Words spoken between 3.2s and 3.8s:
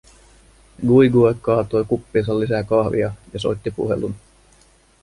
ja soitti